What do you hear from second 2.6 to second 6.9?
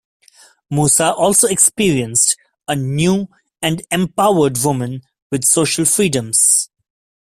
a new and empowered woman with social freedoms.